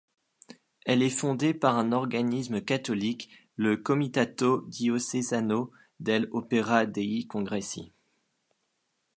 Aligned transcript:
Elle 0.87 1.03
est 1.03 1.11
fondée 1.11 1.53
par 1.53 1.77
un 1.77 1.91
organisme 1.91 2.59
catholique, 2.59 3.29
le 3.55 3.77
Comitato 3.77 4.61
Diocesano 4.67 5.71
dell'Opera 5.99 6.87
dei 6.87 7.27
Congressi. 7.27 7.93